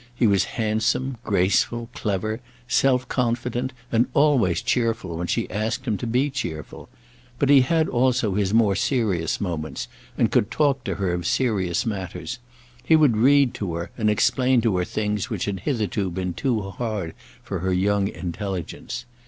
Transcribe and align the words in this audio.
He 0.15 0.25
was 0.25 0.45
handsome, 0.57 1.17
graceful, 1.23 1.87
clever, 1.93 2.39
self 2.67 3.07
confident, 3.07 3.71
and 3.91 4.07
always 4.15 4.63
cheerful 4.63 5.15
when 5.15 5.27
she 5.27 5.47
asked 5.51 5.85
him 5.85 5.95
to 5.97 6.07
be 6.07 6.31
cheerful. 6.31 6.89
But 7.37 7.49
he 7.51 7.61
had 7.61 7.87
also 7.87 8.33
his 8.33 8.51
more 8.51 8.75
serious 8.75 9.39
moments, 9.39 9.87
and 10.17 10.31
could 10.31 10.49
talk 10.49 10.83
to 10.85 10.95
her 10.95 11.13
of 11.13 11.27
serious 11.27 11.85
matters. 11.85 12.39
He 12.83 12.95
would 12.95 13.15
read 13.15 13.53
to 13.53 13.75
her, 13.75 13.91
and 13.95 14.09
explain 14.09 14.59
to 14.61 14.75
her 14.77 14.85
things 14.85 15.29
which 15.29 15.45
had 15.45 15.59
hitherto 15.59 16.09
been 16.09 16.33
too 16.33 16.61
hard 16.71 17.13
for 17.43 17.59
her 17.59 17.71
young 17.71 18.07
intelligence. 18.07 19.05